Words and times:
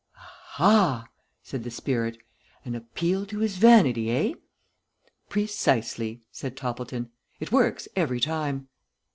"Aha!" 0.17 1.05
said 1.43 1.63
the 1.63 1.69
spirit. 1.69 2.17
"An 2.65 2.73
appeal 2.73 3.23
to 3.27 3.37
his 3.37 3.57
vanity, 3.57 4.09
eh?" 4.09 4.33
"Precisely," 5.29 6.23
said 6.31 6.57
Toppleton. 6.57 7.11
"It 7.39 7.51
works 7.51 7.87
every 7.95 8.19
time." 8.19 8.67